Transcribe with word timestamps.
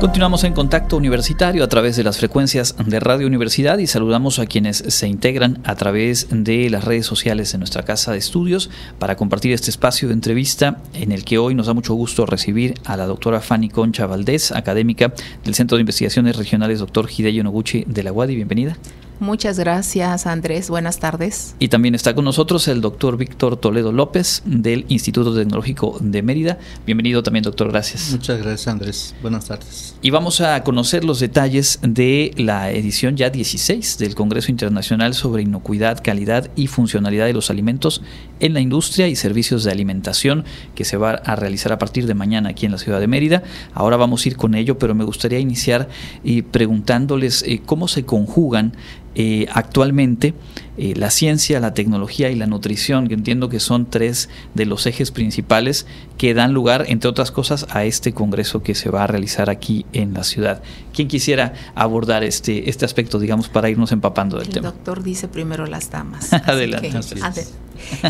Continuamos 0.00 0.44
en 0.44 0.52
contacto 0.52 0.96
universitario 0.96 1.64
a 1.64 1.68
través 1.68 1.96
de 1.96 2.04
las 2.04 2.18
frecuencias 2.18 2.76
de 2.78 3.00
Radio 3.00 3.26
Universidad 3.26 3.78
y 3.78 3.88
saludamos 3.88 4.38
a 4.38 4.46
quienes 4.46 4.76
se 4.76 5.08
integran 5.08 5.60
a 5.64 5.74
través 5.74 6.28
de 6.30 6.70
las 6.70 6.84
redes 6.84 7.04
sociales 7.04 7.50
de 7.50 7.58
nuestra 7.58 7.82
casa 7.82 8.12
de 8.12 8.18
estudios 8.18 8.70
para 9.00 9.16
compartir 9.16 9.52
este 9.52 9.70
espacio 9.70 10.06
de 10.06 10.14
entrevista 10.14 10.76
en 10.94 11.10
el 11.10 11.24
que 11.24 11.38
hoy 11.38 11.56
nos 11.56 11.66
da 11.66 11.74
mucho 11.74 11.94
gusto 11.94 12.26
recibir 12.26 12.74
a 12.84 12.96
la 12.96 13.06
doctora 13.06 13.40
Fanny 13.40 13.70
Concha 13.70 14.06
Valdés, 14.06 14.52
académica 14.52 15.12
del 15.44 15.56
Centro 15.56 15.76
de 15.76 15.80
Investigaciones 15.80 16.36
Regionales 16.36 16.78
Dr. 16.78 17.08
Hideyo 17.10 17.42
Noguchi 17.42 17.84
de 17.88 18.04
la 18.04 18.12
UADI. 18.12 18.36
Bienvenida. 18.36 18.76
Muchas 19.20 19.58
gracias, 19.58 20.26
Andrés. 20.26 20.70
Buenas 20.70 21.00
tardes. 21.00 21.56
Y 21.58 21.68
también 21.68 21.96
está 21.96 22.14
con 22.14 22.24
nosotros 22.24 22.68
el 22.68 22.80
doctor 22.80 23.16
Víctor 23.16 23.56
Toledo 23.56 23.90
López 23.90 24.42
del 24.44 24.84
Instituto 24.88 25.34
Tecnológico 25.34 25.98
de 26.00 26.22
Mérida. 26.22 26.58
Bienvenido 26.86 27.24
también, 27.24 27.42
doctor. 27.42 27.68
Gracias. 27.68 28.12
Muchas 28.12 28.38
gracias, 28.38 28.68
Andrés. 28.68 29.16
Buenas 29.20 29.46
tardes. 29.46 29.96
Y 30.02 30.10
vamos 30.10 30.40
a 30.40 30.62
conocer 30.62 31.04
los 31.04 31.18
detalles 31.18 31.80
de 31.82 32.30
la 32.36 32.70
edición 32.70 33.16
ya 33.16 33.28
16 33.28 33.98
del 33.98 34.14
Congreso 34.14 34.52
Internacional 34.52 35.14
sobre 35.14 35.42
Inocuidad, 35.42 36.00
Calidad 36.02 36.48
y 36.54 36.68
Funcionalidad 36.68 37.26
de 37.26 37.32
los 37.32 37.50
Alimentos 37.50 38.02
en 38.38 38.54
la 38.54 38.60
Industria 38.60 39.08
y 39.08 39.16
Servicios 39.16 39.64
de 39.64 39.72
Alimentación 39.72 40.44
que 40.76 40.84
se 40.84 40.96
va 40.96 41.10
a 41.10 41.34
realizar 41.34 41.72
a 41.72 41.78
partir 41.78 42.06
de 42.06 42.14
mañana 42.14 42.50
aquí 42.50 42.66
en 42.66 42.72
la 42.72 42.78
ciudad 42.78 43.00
de 43.00 43.08
Mérida. 43.08 43.42
Ahora 43.74 43.96
vamos 43.96 44.24
a 44.24 44.28
ir 44.28 44.36
con 44.36 44.54
ello, 44.54 44.78
pero 44.78 44.94
me 44.94 45.04
gustaría 45.04 45.40
iniciar 45.40 45.88
eh, 46.24 46.44
preguntándoles 46.44 47.42
eh, 47.42 47.60
cómo 47.66 47.88
se 47.88 48.04
conjugan 48.04 48.74
eh, 49.14 49.46
actualmente 49.52 50.34
eh, 50.76 50.94
la 50.94 51.10
ciencia, 51.10 51.58
la 51.58 51.74
tecnología 51.74 52.30
y 52.30 52.36
la 52.36 52.46
nutrición, 52.46 53.08
que 53.08 53.14
entiendo 53.14 53.48
que 53.48 53.58
son 53.58 53.90
tres 53.90 54.28
de 54.54 54.64
los 54.64 54.86
ejes 54.86 55.10
principales 55.10 55.86
que 56.16 56.34
dan 56.34 56.52
lugar, 56.52 56.84
entre 56.88 57.10
otras 57.10 57.32
cosas, 57.32 57.66
a 57.70 57.84
este 57.84 58.12
congreso 58.12 58.62
que 58.62 58.76
se 58.76 58.90
va 58.90 59.02
a 59.02 59.06
realizar 59.08 59.50
aquí 59.50 59.86
en 59.92 60.14
la 60.14 60.22
ciudad. 60.22 60.62
¿Quién 60.92 61.08
quisiera 61.08 61.54
abordar 61.74 62.22
este, 62.22 62.70
este 62.70 62.84
aspecto, 62.84 63.18
digamos, 63.18 63.48
para 63.48 63.68
irnos 63.70 63.90
empapando 63.90 64.38
del 64.38 64.50
tema? 64.50 64.68
El 64.68 64.74
doctor 64.74 65.02
dice 65.02 65.26
primero 65.26 65.66
las 65.66 65.90
damas. 65.90 66.32
adelante. 66.32 66.90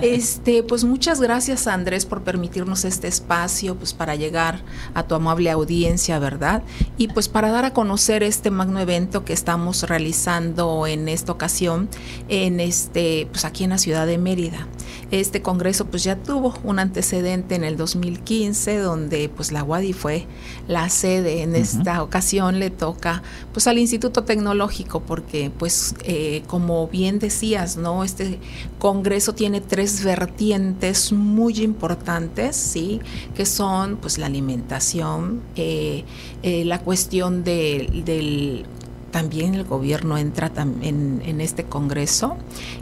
Este, 0.03 0.62
pues 0.62 0.84
muchas 0.84 1.20
gracias 1.20 1.67
Andrés 1.67 2.06
por 2.06 2.23
permitirnos 2.23 2.84
este 2.84 3.06
espacio, 3.08 3.77
pues 3.77 3.92
para 3.92 4.17
llegar 4.17 4.62
a 4.95 5.03
tu 5.03 5.14
amable 5.14 5.51
audiencia, 5.51 6.19
¿verdad? 6.19 6.62
Y 6.97 7.08
pues 7.08 7.28
para 7.28 7.51
dar 7.51 7.64
a 7.64 7.73
conocer 7.73 8.23
este 8.23 8.51
magno 8.51 8.80
evento 8.80 9.25
que 9.25 9.33
estamos 9.33 9.83
realizando 9.83 10.86
en 10.89 11.08
esta 11.08 11.33
ocasión, 11.33 11.89
en 12.28 12.61
este, 12.61 13.28
pues 13.31 13.44
aquí 13.44 13.64
en 13.64 13.70
la 13.70 13.78
ciudad 13.78 14.06
de 14.06 14.19
Mérida. 14.19 14.67
Este 15.11 15.41
congreso 15.41 15.86
pues 15.86 16.05
ya 16.05 16.17
tuvo 16.17 16.53
un 16.64 16.78
antecedente 16.78 17.55
en 17.55 17.64
el 17.64 17.78
2015 17.78 18.77
donde 18.77 19.30
pues 19.30 19.53
la 19.53 19.64
UADI 19.64 19.95
fue 19.95 20.27
la 20.67 20.91
sede. 20.91 21.42
En 21.42 21.56
esta 21.56 22.03
ocasión 22.03 22.58
le 22.58 22.69
toca 22.69 23.22
pues 23.53 23.67
al 23.67 23.78
Instituto 23.78 24.25
Tecnológico 24.25 25.00
porque 25.00 25.50
pues 25.56 25.95
eh, 26.05 26.42
como 26.47 26.89
bien 26.89 27.19
decías, 27.19 27.78
¿no? 27.78 28.05
Este 28.05 28.39
congreso 28.78 29.34
tiene 29.34 29.62
tres 29.62 30.05
vertientes 30.05 31.11
muy 31.12 31.61
importantes, 31.61 32.56
¿sí? 32.56 33.00
Que 33.34 33.47
son 33.47 33.97
pues 33.97 34.19
la 34.19 34.27
alimentación, 34.27 35.41
eh, 35.56 36.05
eh, 36.42 36.67
la 36.67 36.80
cuestión 36.80 37.45
del 37.45 38.67
también 39.11 39.55
el 39.55 39.64
gobierno 39.64 40.19
entra 40.19 40.51
en, 40.83 41.23
en, 41.25 41.41
este 41.41 41.64
congreso 41.64 42.37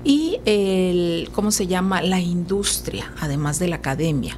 y 0.05 0.41
el, 0.45 1.31
¿cómo 1.33 1.51
se 1.51 1.67
llama? 1.67 2.03
La 2.03 2.21
industria, 2.21 3.13
además 3.21 3.59
de 3.59 3.69
la 3.69 3.77
academia. 3.77 4.37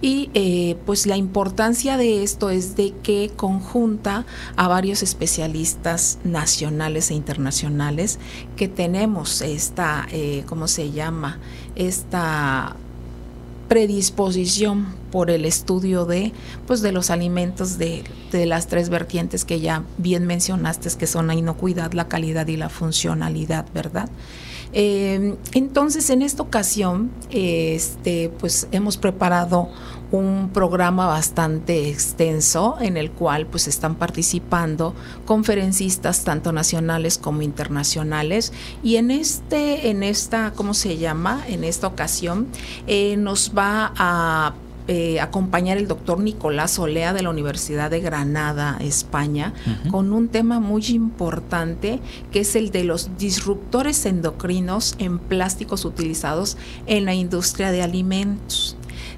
Y 0.00 0.30
eh, 0.34 0.76
pues 0.84 1.06
la 1.06 1.16
importancia 1.16 1.96
de 1.96 2.22
esto 2.22 2.50
es 2.50 2.76
de 2.76 2.92
que 3.02 3.30
conjunta 3.34 4.26
a 4.56 4.68
varios 4.68 5.02
especialistas 5.02 6.18
nacionales 6.22 7.10
e 7.10 7.14
internacionales 7.14 8.18
que 8.56 8.68
tenemos 8.68 9.40
esta, 9.40 10.06
eh, 10.10 10.44
¿cómo 10.46 10.68
se 10.68 10.90
llama? 10.90 11.38
Esta 11.76 12.76
predisposición 13.68 14.86
por 15.16 15.30
el 15.30 15.46
estudio 15.46 16.04
de 16.04 16.34
pues 16.66 16.82
de 16.82 16.92
los 16.92 17.08
alimentos 17.08 17.78
de, 17.78 18.04
de, 18.32 18.44
las 18.44 18.66
tres 18.66 18.90
vertientes 18.90 19.46
que 19.46 19.60
ya 19.60 19.82
bien 19.96 20.26
mencionaste 20.26 20.90
que 20.98 21.06
son 21.06 21.28
la 21.28 21.34
inocuidad, 21.34 21.94
la 21.94 22.06
calidad 22.06 22.46
y 22.48 22.58
la 22.58 22.68
funcionalidad, 22.68 23.64
¿verdad? 23.72 24.10
Eh, 24.74 25.36
entonces, 25.54 26.10
en 26.10 26.20
esta 26.20 26.42
ocasión, 26.42 27.10
este, 27.30 28.30
pues 28.38 28.68
hemos 28.72 28.98
preparado 28.98 29.70
un 30.12 30.50
programa 30.52 31.06
bastante 31.06 31.88
extenso 31.88 32.76
en 32.78 32.98
el 32.98 33.10
cual 33.10 33.46
pues 33.46 33.68
están 33.68 33.94
participando 33.94 34.94
conferencistas 35.24 36.24
tanto 36.24 36.52
nacionales 36.52 37.16
como 37.16 37.40
internacionales 37.40 38.52
y 38.84 38.96
en 38.96 39.10
este 39.10 39.90
en 39.90 40.04
esta 40.04 40.52
cómo 40.54 40.74
se 40.74 40.96
llama 40.96 41.42
en 41.48 41.64
esta 41.64 41.88
ocasión 41.88 42.46
eh, 42.86 43.16
nos 43.16 43.52
va 43.56 43.92
a 43.96 44.54
eh, 44.88 45.20
acompañar 45.20 45.78
el 45.78 45.88
doctor 45.88 46.20
Nicolás 46.20 46.78
Olea 46.78 47.12
de 47.12 47.22
la 47.22 47.30
Universidad 47.30 47.90
de 47.90 48.00
Granada, 48.00 48.76
España, 48.80 49.52
con 49.90 50.12
un 50.12 50.28
tema 50.28 50.60
muy 50.60 50.86
importante 50.86 51.98
que 52.30 52.40
es 52.40 52.54
el 52.54 52.70
de 52.70 52.84
los 52.84 53.18
disruptores 53.18 54.06
endocrinos 54.06 54.94
en 54.98 55.18
plásticos 55.18 55.84
utilizados 55.84 56.56
en 56.86 57.04
la 57.04 57.14
industria 57.14 57.72
de 57.72 57.82
alimentos. 57.82 58.76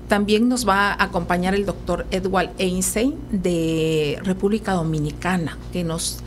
También 0.09 0.49
nos 0.49 0.67
va 0.67 0.93
a 0.93 1.05
acompañar 1.05 1.55
el 1.55 1.67
doctor 1.67 2.06
Edward 2.11 2.53
Einstein 2.56 3.15
de 3.31 4.19
República 4.25 4.73
Dominicana, 4.73 5.59
que 5.71 5.85
nos 5.85 6.21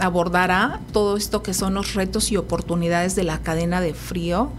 abordará 0.00 0.80
todo 0.92 1.16
esto 1.16 1.44
que 1.44 1.54
son 1.54 1.74
los 1.74 1.94
retos 1.94 2.32
y 2.32 2.36
oportunidades 2.36 3.14
de 3.14 3.22
la 3.22 3.38
cadena 3.38 3.80
de 3.80 3.94
frío 3.94 4.50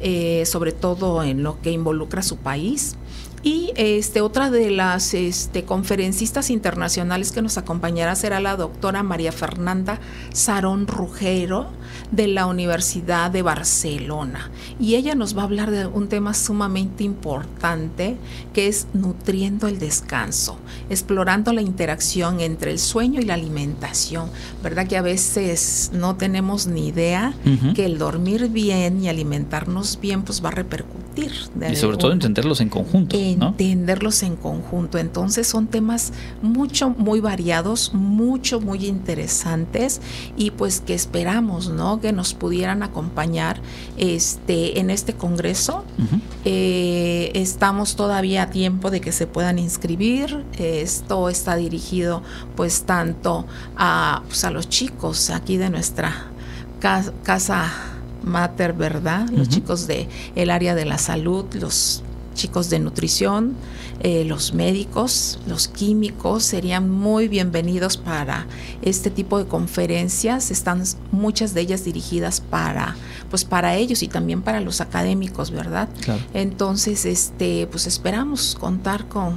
eh, 0.00 0.44
sobre 0.46 0.72
todo 0.72 1.22
en 1.22 1.42
lo 1.42 1.60
que 1.60 1.70
involucra 1.70 2.20
a 2.20 2.24
su 2.24 2.36
país. 2.36 2.96
Y 3.42 3.72
este, 3.76 4.20
otra 4.20 4.50
de 4.50 4.70
las 4.70 5.14
este, 5.14 5.64
conferencistas 5.64 6.50
internacionales 6.50 7.32
que 7.32 7.40
nos 7.40 7.56
acompañará 7.56 8.14
será 8.14 8.38
la 8.38 8.56
doctora 8.56 9.02
María 9.02 9.32
Fernanda 9.32 9.98
Sarón 10.32 10.86
Rugero 10.86 11.68
de 12.10 12.28
la 12.28 12.46
Universidad 12.46 13.30
de 13.30 13.42
Barcelona. 13.42 14.50
Y 14.78 14.94
ella 14.96 15.14
nos 15.14 15.36
va 15.36 15.42
a 15.42 15.44
hablar 15.44 15.70
de 15.70 15.86
un 15.86 16.08
tema 16.08 16.34
sumamente 16.34 17.04
importante 17.04 18.16
que 18.52 18.68
es 18.68 18.86
nutriendo 18.92 19.68
el 19.68 19.78
descanso, 19.78 20.58
explorando 20.88 21.52
la 21.52 21.62
interacción 21.62 22.40
entre 22.40 22.72
el 22.72 22.78
sueño 22.78 23.20
y 23.20 23.24
la 23.24 23.34
alimentación. 23.34 24.30
¿Verdad 24.62 24.86
que 24.86 24.96
a 24.96 25.02
veces 25.02 25.90
no 25.92 26.16
tenemos 26.16 26.66
ni 26.66 26.88
idea 26.88 27.34
que 27.74 27.84
el 27.84 27.98
dormir 27.98 28.48
bien 28.48 29.02
y 29.02 29.08
alimentarnos 29.08 29.98
bien 30.00 30.22
pues 30.22 30.44
va 30.44 30.48
a 30.48 30.52
repercutir? 30.52 31.00
y 31.70 31.76
sobre 31.76 31.96
todo 31.96 32.12
entenderlos 32.12 32.60
en 32.60 32.68
conjunto 32.68 33.16
entenderlos 33.16 34.22
en 34.22 34.36
conjunto. 34.36 34.98
Entonces 34.98 35.46
son 35.46 35.66
temas 35.66 36.12
mucho, 36.42 36.90
muy 36.90 37.20
variados, 37.20 37.92
mucho, 37.94 38.60
muy 38.60 38.86
interesantes 38.86 40.00
y 40.36 40.50
pues 40.50 40.80
que 40.80 40.94
esperamos, 40.94 41.68
¿no? 41.68 41.99
Que 42.00 42.12
nos 42.12 42.34
pudieran 42.34 42.82
acompañar 42.82 43.60
este, 43.96 44.80
en 44.80 44.90
este 44.90 45.14
congreso. 45.14 45.84
Eh, 46.44 47.30
estamos 47.34 47.96
todavía 47.96 48.44
a 48.44 48.50
tiempo 48.50 48.90
de 48.90 49.00
que 49.00 49.12
se 49.12 49.26
puedan 49.26 49.58
inscribir. 49.58 50.44
Esto 50.58 51.28
está 51.28 51.56
dirigido 51.56 52.22
pues 52.56 52.82
tanto 52.82 53.46
a, 53.76 54.22
pues, 54.26 54.44
a 54.44 54.50
los 54.50 54.68
chicos 54.68 55.30
aquí 55.30 55.56
de 55.56 55.70
nuestra 55.70 56.26
casa 57.22 57.70
mater, 58.22 58.72
¿verdad? 58.72 59.28
Los 59.30 59.48
chicos 59.48 59.86
de 59.86 60.08
el 60.34 60.50
área 60.50 60.74
de 60.74 60.84
la 60.84 60.98
salud, 60.98 61.44
los 61.54 62.02
chicos 62.40 62.70
de 62.70 62.78
nutrición, 62.78 63.54
eh, 64.02 64.24
los 64.24 64.54
médicos, 64.54 65.38
los 65.46 65.68
químicos 65.68 66.42
serían 66.42 66.88
muy 66.88 67.28
bienvenidos 67.28 67.98
para 67.98 68.46
este 68.80 69.10
tipo 69.10 69.36
de 69.38 69.44
conferencias. 69.44 70.50
Están 70.50 70.82
muchas 71.12 71.52
de 71.52 71.60
ellas 71.60 71.84
dirigidas 71.84 72.40
para, 72.40 72.96
pues 73.28 73.44
para 73.44 73.76
ellos 73.76 74.02
y 74.02 74.08
también 74.08 74.40
para 74.40 74.60
los 74.60 74.80
académicos, 74.80 75.50
¿verdad? 75.50 75.90
Entonces, 76.32 77.04
este, 77.04 77.66
pues 77.66 77.86
esperamos 77.86 78.56
contar 78.58 79.06
con 79.06 79.36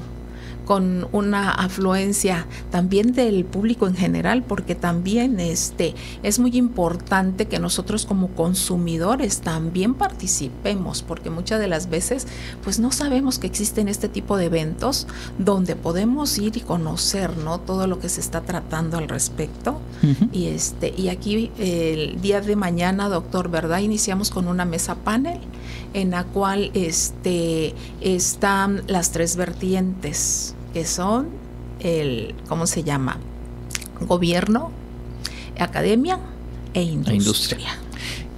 con 0.65 1.07
una 1.11 1.51
afluencia 1.51 2.45
también 2.71 3.13
del 3.13 3.45
público 3.45 3.87
en 3.87 3.95
general, 3.95 4.43
porque 4.43 4.75
también 4.75 5.39
este, 5.39 5.93
es 6.23 6.39
muy 6.39 6.55
importante 6.57 7.47
que 7.47 7.59
nosotros 7.59 8.05
como 8.05 8.29
consumidores 8.29 9.41
también 9.41 9.93
participemos, 9.93 11.01
porque 11.01 11.29
muchas 11.29 11.59
de 11.59 11.67
las 11.67 11.89
veces 11.89 12.27
pues 12.63 12.79
no 12.79 12.91
sabemos 12.91 13.39
que 13.39 13.47
existen 13.47 13.87
este 13.87 14.07
tipo 14.07 14.37
de 14.37 14.45
eventos 14.45 15.07
donde 15.37 15.75
podemos 15.75 16.37
ir 16.37 16.57
y 16.57 16.61
conocer 16.61 17.37
¿no? 17.37 17.59
todo 17.59 17.87
lo 17.87 17.99
que 17.99 18.09
se 18.09 18.21
está 18.21 18.41
tratando 18.41 18.97
al 18.97 19.07
respecto. 19.07 19.79
Y 20.33 20.47
este, 20.47 20.93
y 20.97 21.07
aquí 21.07 21.51
el 21.57 22.21
día 22.21 22.41
de 22.41 22.55
mañana, 22.55 23.07
doctor, 23.07 23.49
¿verdad? 23.49 23.79
Iniciamos 23.79 24.31
con 24.31 24.47
una 24.47 24.65
mesa 24.65 24.95
panel 24.95 25.39
en 25.93 26.11
la 26.11 26.23
cual 26.23 26.71
este, 26.73 27.73
están 28.01 28.83
las 28.87 29.11
tres 29.11 29.35
vertientes 29.35 30.55
que 30.73 30.85
son 30.85 31.29
el, 31.79 32.35
¿cómo 32.47 32.67
se 32.67 32.83
llama? 32.83 33.17
Gobierno, 34.01 34.71
academia 35.59 36.19
e 36.73 36.81
industria. 36.81 37.13
E 37.13 37.17
industria. 37.17 37.82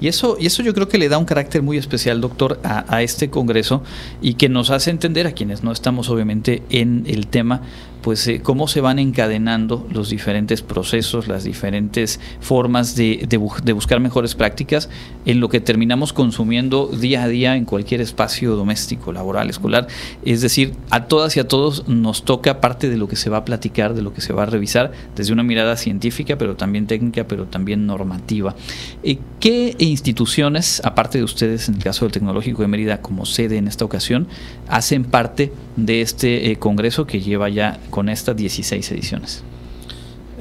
Y 0.05 0.07
eso, 0.07 0.37
y 0.39 0.45
eso 0.45 0.61
yo 0.61 0.75
creo 0.75 0.87
que 0.87 0.99
le 0.99 1.09
da 1.09 1.17
un 1.17 1.25
carácter 1.25 1.63
muy 1.63 1.79
especial, 1.79 2.21
doctor, 2.21 2.59
a, 2.63 3.01
este 3.01 3.31
Congreso 3.31 3.81
y 4.21 4.35
que 4.35 4.49
nos 4.49 4.69
hace 4.69 4.91
entender 4.91 5.25
a 5.25 5.31
quienes 5.31 5.63
no 5.63 5.71
estamos 5.71 6.11
obviamente 6.11 6.61
en 6.69 7.05
el 7.07 7.25
tema, 7.25 7.63
pues 8.03 8.27
eh, 8.27 8.39
cómo 8.43 8.67
se 8.67 8.81
van 8.81 8.99
encadenando 8.99 9.87
los 9.91 10.11
diferentes 10.11 10.61
procesos, 10.61 11.27
las 11.27 11.43
diferentes 11.43 12.19
formas 12.39 12.95
de, 12.95 13.25
de, 13.27 13.73
buscar 13.73 13.99
mejores 13.99 14.35
prácticas 14.35 14.91
en 15.25 15.39
lo 15.39 15.49
que 15.49 15.59
terminamos 15.59 16.13
consumiendo 16.13 16.85
día 16.85 17.23
a 17.23 17.27
día 17.27 17.55
en 17.55 17.65
cualquier 17.65 18.01
espacio 18.01 18.55
doméstico, 18.55 19.11
laboral, 19.11 19.49
escolar. 19.49 19.87
Es 20.23 20.41
decir, 20.41 20.73
a 20.91 21.05
todas 21.05 21.35
y 21.35 21.39
a 21.39 21.47
todos 21.47 21.87
nos 21.87 22.25
toca 22.25 22.61
parte 22.61 22.91
de 22.91 22.97
lo 22.97 23.07
que 23.07 23.15
se 23.15 23.31
va 23.31 23.37
a 23.37 23.45
platicar, 23.45 23.95
de 23.95 24.03
lo 24.03 24.13
que 24.13 24.21
se 24.21 24.33
va 24.33 24.43
a 24.43 24.45
revisar, 24.45 24.91
desde 25.15 25.33
una 25.33 25.41
mirada 25.41 25.75
científica, 25.75 26.37
pero 26.37 26.55
también 26.55 26.85
técnica, 26.85 27.23
pero 27.27 27.45
también 27.45 27.87
normativa. 27.87 28.55
Eh, 29.01 29.17
¿Qué 29.39 29.75
instituciones, 29.95 30.81
aparte 30.83 31.19
de 31.19 31.23
ustedes 31.23 31.69
en 31.69 31.75
el 31.75 31.83
caso 31.83 32.03
del 32.03 32.11
Tecnológico 32.11 32.61
de 32.61 32.67
Mérida 32.67 33.01
como 33.01 33.25
sede 33.25 33.57
en 33.57 33.67
esta 33.67 33.85
ocasión, 33.85 34.27
hacen 34.67 35.05
parte 35.05 35.53
de 35.77 36.01
este 36.01 36.51
eh, 36.51 36.57
Congreso 36.57 37.07
que 37.07 37.21
lleva 37.21 37.47
ya 37.47 37.79
con 37.89 38.09
estas 38.09 38.35
16 38.35 38.91
ediciones? 38.91 39.43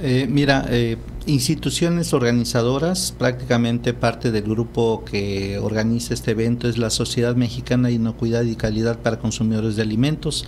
Eh, 0.03 0.27
mira, 0.29 0.67
eh, 0.71 0.97
instituciones 1.27 2.13
organizadoras, 2.13 3.15
prácticamente 3.17 3.95
parte 3.95 4.33
del 4.33 4.43
grupo 4.43 5.05
que 5.05 5.59
organiza 5.59 6.15
este 6.15 6.33
evento 6.33 6.69
es 6.69 6.77
la 6.77 6.91
Sociedad 6.91 7.37
Mexicana 7.37 7.89
de 7.89 7.95
Inocuidad 7.95 8.43
y 8.43 8.57
Calidad 8.57 8.99
para 8.99 9.21
Consumidores 9.21 9.77
de 9.77 9.83
Alimentos. 9.83 10.47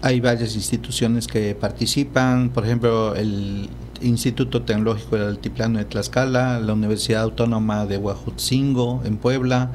Hay 0.00 0.20
varias 0.20 0.56
instituciones 0.56 1.26
que 1.26 1.54
participan, 1.54 2.48
por 2.48 2.64
ejemplo, 2.64 3.14
el 3.14 3.68
Instituto 4.00 4.62
Tecnológico 4.62 5.16
del 5.16 5.28
Altiplano 5.28 5.78
de 5.78 5.84
Tlaxcala, 5.84 6.60
la 6.60 6.72
Universidad 6.72 7.22
Autónoma 7.22 7.86
de 7.86 7.98
Huajutzingo 7.98 9.02
en 9.04 9.16
Puebla, 9.16 9.72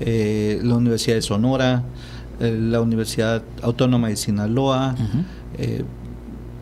eh, 0.00 0.60
la 0.62 0.76
Universidad 0.76 1.16
de 1.16 1.22
Sonora, 1.22 1.84
la 2.40 2.80
Universidad 2.80 3.42
Autónoma 3.62 4.08
de 4.08 4.16
Sinaloa, 4.16 4.96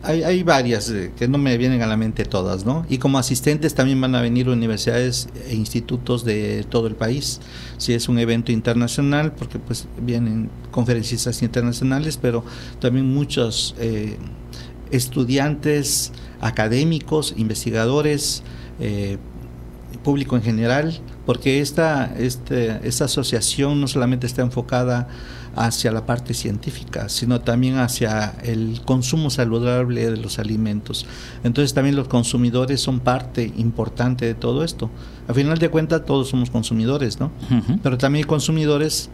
hay, 0.01 0.43
varias 0.43 0.89
eh, 0.89 1.11
que 1.17 1.27
no 1.27 1.37
me 1.37 1.57
vienen 1.57 1.81
a 1.81 1.87
la 1.87 1.97
mente 1.97 2.23
todas, 2.23 2.65
¿no? 2.65 2.85
Y 2.89 2.99
como 2.99 3.17
asistentes 3.17 3.75
también 3.75 3.99
van 3.99 4.15
a 4.15 4.21
venir 4.21 4.47
universidades 4.47 5.27
e 5.47 5.55
institutos 5.55 6.23
de 6.23 6.65
todo 6.69 6.87
el 6.87 6.95
país. 6.95 7.41
Si 7.77 7.93
es 7.93 8.07
un 8.07 8.17
evento 8.17 8.51
internacional, 8.51 9.33
porque 9.33 9.59
pues 9.59 9.87
vienen 10.01 10.49
conferencistas 10.71 11.41
internacionales, 11.41 12.17
pero 12.17 12.45
también 12.79 13.13
muchos 13.13 13.75
eh, 13.77 14.17
estudiantes, 14.91 16.13
académicos, 16.41 17.33
investigadores, 17.37 18.43
eh, 18.79 19.17
público 20.03 20.35
en 20.35 20.43
general, 20.43 20.99
porque 21.25 21.59
esta, 21.59 22.13
este, 22.17 22.79
esta 22.87 23.05
asociación 23.05 23.81
no 23.81 23.87
solamente 23.87 24.27
está 24.27 24.41
enfocada 24.41 25.07
hacia 25.55 25.91
la 25.91 26.05
parte 26.05 26.33
científica, 26.33 27.09
sino 27.09 27.41
también 27.41 27.77
hacia 27.77 28.35
el 28.43 28.81
consumo 28.85 29.29
saludable 29.29 30.09
de 30.09 30.17
los 30.17 30.39
alimentos. 30.39 31.05
Entonces 31.43 31.73
también 31.73 31.95
los 31.95 32.07
consumidores 32.07 32.81
son 32.81 32.99
parte 32.99 33.51
importante 33.57 34.25
de 34.25 34.35
todo 34.35 34.63
esto. 34.63 34.89
A 35.27 35.33
final 35.33 35.57
de 35.57 35.69
cuentas 35.69 36.05
todos 36.05 36.29
somos 36.29 36.49
consumidores, 36.49 37.19
¿no? 37.19 37.31
Pero 37.83 37.97
también 37.97 38.23
hay 38.23 38.27
consumidores 38.27 39.09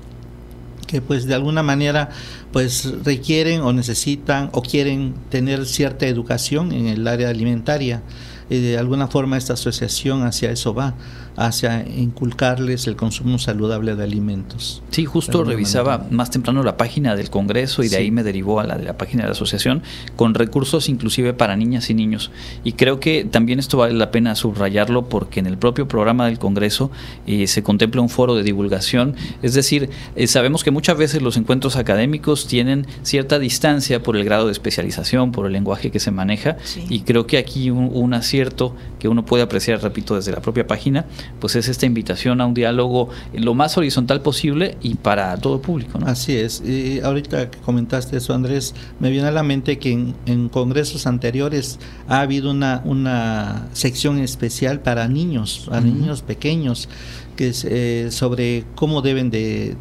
que 0.87 1.01
pues 1.01 1.25
de 1.25 1.35
alguna 1.35 1.63
manera 1.63 2.09
pues 2.51 2.93
requieren 3.03 3.61
o 3.61 3.73
necesitan 3.73 4.49
o 4.53 4.61
quieren 4.61 5.13
tener 5.29 5.65
cierta 5.65 6.07
educación 6.07 6.71
en 6.71 6.87
el 6.87 7.07
área 7.07 7.29
alimentaria. 7.29 8.01
Y 8.49 8.59
de 8.59 8.77
alguna 8.77 9.07
forma 9.07 9.37
esta 9.37 9.53
asociación 9.53 10.23
hacia 10.23 10.51
eso 10.51 10.73
va, 10.73 10.93
hacia 11.35 11.85
inculcarles 11.87 12.87
el 12.87 12.95
consumo 12.95 13.39
saludable 13.39 13.95
de 13.95 14.03
alimentos. 14.03 14.81
Sí, 14.91 15.05
justo 15.05 15.43
revisaba 15.43 16.07
más 16.09 16.31
temprano 16.31 16.63
la 16.63 16.77
página 16.77 17.15
del 17.15 17.29
Congreso 17.29 17.83
y 17.83 17.89
de 17.89 17.97
ahí 17.97 18.11
me 18.11 18.23
derivó 18.23 18.59
a 18.59 18.63
la 18.63 18.77
de 18.77 18.85
la 18.85 18.97
página 18.97 19.23
de 19.23 19.29
la 19.29 19.33
asociación 19.33 19.83
con 20.15 20.33
recursos 20.33 20.89
inclusive 20.89 21.33
para 21.33 21.55
niñas 21.55 21.89
y 21.89 21.93
niños. 21.93 22.31
Y 22.63 22.73
creo 22.73 22.99
que 22.99 23.25
también 23.25 23.59
esto 23.59 23.77
vale 23.77 23.93
la 23.93 24.11
pena 24.11 24.35
subrayarlo 24.35 25.09
porque 25.09 25.39
en 25.39 25.47
el 25.47 25.57
propio 25.57 25.87
programa 25.87 26.25
del 26.25 26.39
Congreso 26.39 26.91
eh, 27.27 27.47
se 27.47 27.63
contempla 27.63 28.01
un 28.01 28.09
foro 28.09 28.35
de 28.35 28.43
divulgación, 28.43 29.15
es 29.41 29.53
decir, 29.53 29.89
eh, 30.15 30.27
sabemos 30.27 30.63
que 30.63 30.71
muchas 30.71 30.97
veces 30.97 31.21
los 31.21 31.37
encuentros 31.37 31.75
académicos 31.75 32.47
tienen 32.47 32.87
cierta 33.03 33.39
distancia 33.39 34.01
por 34.01 34.15
el 34.15 34.23
grado 34.23 34.45
de 34.45 34.51
especialización, 34.51 35.31
por 35.31 35.45
el 35.47 35.53
lenguaje 35.53 35.91
que 35.91 35.99
se 35.99 36.11
maneja. 36.11 36.57
Y 36.89 37.01
creo 37.01 37.27
que 37.27 37.37
aquí 37.37 37.69
un, 37.69 37.89
una 37.93 38.21
cierto 38.21 38.75
que 38.99 39.07
uno 39.07 39.25
puede 39.25 39.43
apreciar, 39.43 39.81
repito, 39.81 40.15
desde 40.15 40.31
la 40.31 40.41
propia 40.41 40.67
página, 40.67 41.05
pues 41.39 41.55
es 41.55 41.67
esta 41.67 41.85
invitación 41.85 42.41
a 42.41 42.45
un 42.45 42.53
diálogo 42.53 43.09
lo 43.33 43.53
más 43.53 43.77
horizontal 43.77 44.21
posible 44.21 44.77
y 44.81 44.95
para 44.95 45.35
todo 45.37 45.61
público. 45.61 45.99
¿no? 45.99 46.07
Así 46.07 46.35
es. 46.35 46.61
Y 46.65 46.99
ahorita 47.01 47.51
que 47.51 47.59
comentaste 47.59 48.17
eso, 48.17 48.33
Andrés, 48.33 48.73
me 48.99 49.09
viene 49.09 49.27
a 49.27 49.31
la 49.31 49.43
mente 49.43 49.77
que 49.79 49.91
en, 50.25 50.49
congresos 50.49 51.07
anteriores 51.07 51.79
ha 52.07 52.21
habido 52.21 52.51
una, 52.51 52.81
una 52.85 53.67
sección 53.73 54.19
especial 54.19 54.79
para 54.79 55.07
niños, 55.07 55.65
para 55.69 55.81
niños 55.81 56.21
pequeños 56.21 56.87
que 57.35 57.49
es 57.49 57.65
eh, 57.65 58.07
sobre 58.11 58.65
cómo 58.75 59.01
deben 59.01 59.29
de, 59.29 59.75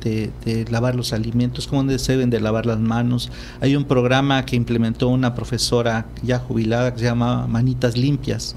de, 0.45 0.65
lavar 0.71 0.95
los 0.95 1.13
alimentos, 1.13 1.67
cómo 1.67 1.85
deben 1.85 2.31
de 2.31 2.41
lavar 2.41 2.67
las 2.67 2.79
manos. 2.79 3.31
Hay 3.61 3.77
un 3.77 3.85
programa 3.85 4.45
que 4.45 4.57
implementó 4.57 5.09
una 5.09 5.35
profesora 5.35 6.07
ya 6.23 6.39
jubilada 6.39 6.93
que 6.93 7.01
se 7.01 7.05
llama 7.05 7.47
Manitas 7.47 7.97
Limpias, 7.97 8.55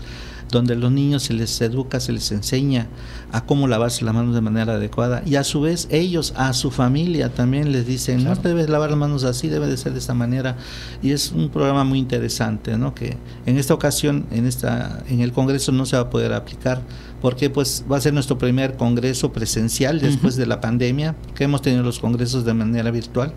donde 0.51 0.73
a 0.73 0.77
los 0.77 0.91
niños 0.91 1.23
se 1.23 1.33
les 1.33 1.59
educa, 1.61 1.99
se 1.99 2.11
les 2.11 2.31
enseña 2.31 2.87
a 3.31 3.45
cómo 3.45 3.67
lavarse 3.67 4.05
las 4.05 4.13
manos 4.13 4.33
de 4.33 4.41
manera 4.41 4.73
adecuada. 4.73 5.21
Y 5.25 5.35
a 5.35 5.43
su 5.43 5.61
vez 5.61 5.87
ellos 5.91 6.33
a 6.37 6.53
su 6.53 6.71
familia 6.71 7.29
también 7.29 7.71
les 7.71 7.85
dicen 7.85 8.23
no 8.23 8.35
debes 8.35 8.69
lavar 8.69 8.89
las 8.89 8.99
manos 8.99 9.23
así, 9.23 9.47
debe 9.47 9.67
de 9.67 9.77
ser 9.77 9.93
de 9.93 9.99
esta 9.99 10.13
manera 10.13 10.57
y 11.01 11.11
es 11.11 11.31
un 11.31 11.49
programa 11.49 11.83
muy 11.83 11.99
interesante, 11.99 12.77
¿no? 12.77 12.93
Que 12.93 13.17
en 13.45 13.57
esta 13.57 13.73
ocasión 13.73 14.25
en 14.31 14.45
esta 14.45 15.03
en 15.09 15.21
el 15.21 15.31
Congreso 15.31 15.71
no 15.71 15.85
se 15.85 15.95
va 15.95 16.03
a 16.03 16.09
poder 16.09 16.33
aplicar 16.33 16.81
porque 17.21 17.49
pues 17.49 17.83
va 17.91 17.97
a 17.97 18.01
ser 18.01 18.13
nuestro 18.13 18.37
primer 18.37 18.77
congreso 18.77 19.33
presencial 19.33 19.99
después 19.99 20.35
de 20.35 20.45
la 20.45 20.61
pandemia, 20.61 21.15
que 21.35 21.45
hemos 21.45 21.61
tenido 21.61 21.83
los 21.83 21.99
congresos 21.99 22.45
de 22.45 22.53
manera 22.53 22.91
virtual, 22.91 23.33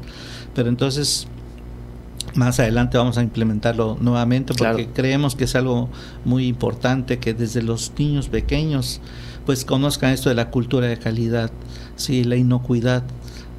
pero 0.54 0.68
entonces 0.68 1.26
más 2.34 2.60
adelante 2.60 2.98
vamos 2.98 3.18
a 3.18 3.22
implementarlo 3.22 3.96
nuevamente 4.00 4.54
porque 4.54 4.88
creemos 4.92 5.34
que 5.34 5.44
es 5.44 5.54
algo 5.54 5.88
muy 6.24 6.46
importante 6.46 7.18
que 7.18 7.34
desde 7.34 7.62
los 7.62 7.92
niños 7.98 8.28
pequeños 8.28 9.00
pues 9.46 9.64
conozcan 9.64 10.12
esto 10.12 10.28
de 10.28 10.34
la 10.34 10.50
cultura 10.50 10.86
de 10.86 10.98
calidad, 10.98 11.50
sí, 11.96 12.24
la 12.24 12.36
inocuidad 12.36 13.02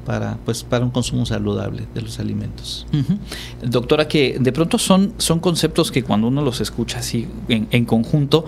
para 0.04 0.38
pues 0.44 0.62
para 0.62 0.84
un 0.84 0.90
consumo 0.90 1.26
saludable 1.26 1.84
de 1.94 2.02
los 2.02 2.18
alimentos. 2.18 2.86
Doctora, 3.62 4.08
que 4.08 4.36
de 4.38 4.52
pronto 4.52 4.78
son, 4.78 5.14
son 5.18 5.40
conceptos 5.40 5.90
que 5.90 6.02
cuando 6.02 6.28
uno 6.28 6.42
los 6.42 6.60
escucha 6.60 6.98
así 6.98 7.28
en, 7.48 7.84
conjunto, 7.84 8.44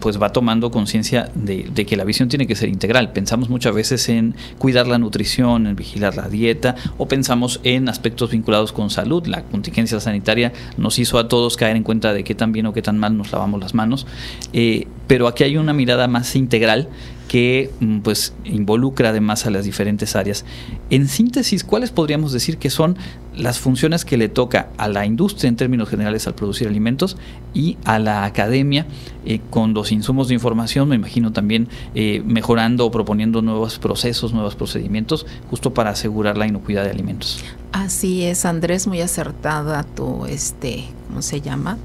pues 0.00 0.20
va 0.20 0.32
tomando 0.32 0.70
conciencia 0.70 1.30
de, 1.34 1.64
que 1.86 1.96
la 1.96 2.04
visión 2.04 2.28
tiene 2.28 2.46
que 2.46 2.56
ser 2.56 2.68
integral. 2.68 3.12
Pensamos 3.12 3.48
muchas 3.48 3.74
veces 3.74 4.08
en 4.08 4.34
cuidar 4.58 4.86
la 4.86 4.98
nutrición, 4.98 5.66
en 5.66 5.76
vigilar 5.76 6.16
la 6.16 6.28
dieta, 6.28 6.76
o 6.98 7.08
pensamos 7.08 7.60
en 7.64 7.88
aspectos 7.88 8.30
vinculados 8.30 8.72
con 8.72 8.90
salud. 8.90 9.26
La 9.26 9.42
contingencia 9.44 10.00
sanitaria 10.00 10.52
nos 10.76 10.98
hizo 10.98 11.18
a 11.18 11.28
todos 11.28 11.56
caer 11.56 11.76
en 11.76 11.82
cuenta 11.82 12.12
de 12.12 12.24
qué 12.24 12.34
tan 12.34 12.52
bien 12.52 12.66
o 12.66 12.72
qué 12.72 12.82
tan 12.82 12.98
mal 12.98 13.16
nos 13.16 13.32
lavamos 13.32 13.60
las 13.60 13.74
manos. 13.74 14.06
Eh, 14.52 14.86
pero 15.06 15.26
aquí 15.26 15.44
hay 15.44 15.56
una 15.56 15.72
mirada 15.72 16.08
más 16.08 16.34
integral 16.36 16.88
que 17.32 17.70
mm, 17.80 18.00
pues 18.00 18.34
involucra 18.44 19.08
además 19.08 19.46
a 19.46 19.50
las 19.50 19.64
diferentes 19.64 20.16
áreas. 20.16 20.44
En 20.90 21.08
síntesis, 21.08 21.64
¿cuáles 21.64 21.90
podríamos 21.90 22.30
decir 22.34 22.58
que 22.58 22.68
son 22.68 22.98
las 23.34 23.58
funciones 23.58 24.04
que 24.04 24.18
le 24.18 24.28
toca 24.28 24.68
a 24.76 24.86
la 24.86 25.06
industria 25.06 25.48
en 25.48 25.56
términos 25.56 25.88
generales 25.88 26.26
al 26.26 26.34
producir 26.34 26.68
alimentos 26.68 27.16
y 27.54 27.78
a 27.86 27.98
la 27.98 28.26
academia 28.26 28.84
eh, 29.24 29.40
con 29.48 29.72
los 29.72 29.92
insumos 29.92 30.28
de 30.28 30.34
información, 30.34 30.90
me 30.90 30.96
imagino 30.96 31.32
también 31.32 31.68
eh, 31.94 32.22
mejorando 32.26 32.84
o 32.84 32.90
proponiendo 32.90 33.40
nuevos 33.40 33.78
procesos, 33.78 34.34
nuevos 34.34 34.54
procedimientos, 34.54 35.24
justo 35.48 35.72
para 35.72 35.88
asegurar 35.88 36.36
la 36.36 36.46
inocuidad 36.46 36.84
de 36.84 36.90
alimentos? 36.90 37.42
Así 37.72 38.24
es, 38.24 38.44
Andrés, 38.44 38.86
muy 38.86 39.00
acertada 39.00 39.84
tu, 39.84 40.26
este, 40.26 40.84
¿cómo 41.08 41.22
se 41.22 41.40
llama? 41.40 41.78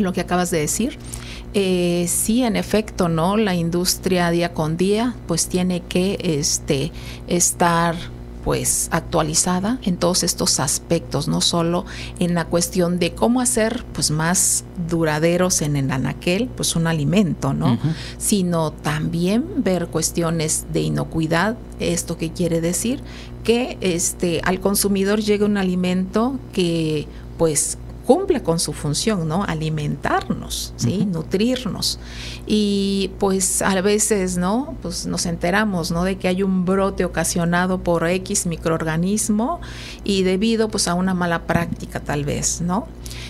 Lo 0.00 0.12
que 0.12 0.20
acabas 0.22 0.50
de 0.50 0.58
decir. 0.58 0.98
Eh, 1.54 2.06
sí, 2.08 2.42
en 2.42 2.56
efecto, 2.56 3.08
¿no? 3.08 3.36
La 3.36 3.54
industria 3.54 4.30
día 4.30 4.52
con 4.52 4.76
día 4.76 5.14
pues 5.26 5.48
tiene 5.48 5.80
que 5.80 6.18
este, 6.22 6.92
estar 7.26 7.96
pues 8.44 8.88
actualizada 8.92 9.78
en 9.82 9.98
todos 9.98 10.22
estos 10.22 10.58
aspectos, 10.58 11.28
no 11.28 11.40
solo 11.40 11.84
en 12.18 12.34
la 12.34 12.46
cuestión 12.46 12.98
de 12.98 13.12
cómo 13.14 13.40
hacer 13.40 13.84
pues 13.92 14.10
más 14.10 14.64
duraderos 14.88 15.60
en 15.60 15.76
el 15.76 15.90
anaquel, 15.90 16.48
pues 16.56 16.74
un 16.74 16.86
alimento, 16.86 17.52
¿no? 17.52 17.78
Sino 18.16 18.70
también 18.70 19.44
ver 19.62 19.88
cuestiones 19.88 20.66
de 20.72 20.80
inocuidad, 20.80 21.58
esto 21.78 22.16
que 22.16 22.32
quiere 22.32 22.62
decir 22.62 23.02
que 23.44 23.76
este 23.80 24.40
al 24.44 24.60
consumidor 24.60 25.20
llegue 25.20 25.44
un 25.44 25.58
alimento 25.58 26.38
que 26.52 27.06
pues 27.36 27.76
cumple 28.08 28.42
con 28.42 28.58
su 28.58 28.72
función, 28.72 29.28
¿no? 29.28 29.44
Alimentarnos, 29.44 30.72
¿sí? 30.76 31.04
Nutrirnos. 31.04 32.00
Y 32.46 33.10
pues 33.18 33.60
a 33.60 33.78
veces, 33.82 34.38
¿no? 34.38 34.76
Pues 34.80 35.04
nos 35.04 35.26
enteramos, 35.26 35.90
¿no? 35.90 36.04
De 36.04 36.16
que 36.16 36.26
hay 36.26 36.42
un 36.42 36.64
brote 36.64 37.04
ocasionado 37.04 37.82
por 37.82 38.08
X 38.08 38.46
microorganismo 38.46 39.60
y 40.04 40.22
debido 40.22 40.70
pues 40.70 40.88
a 40.88 40.94
una 40.94 41.12
mala 41.12 41.46
práctica 41.46 42.00
tal 42.00 42.24
vez, 42.24 42.62
¿no? 42.62 42.86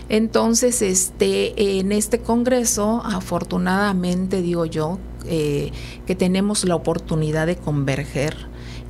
Entonces, 0.08 0.80
este, 0.80 1.80
en 1.80 1.90
este 1.90 2.20
congreso, 2.20 3.02
afortunadamente 3.04 4.42
digo 4.42 4.64
yo, 4.64 5.00
eh, 5.26 5.72
que 6.06 6.14
tenemos 6.14 6.62
la 6.62 6.76
oportunidad 6.76 7.48
de 7.48 7.56
converger 7.56 8.36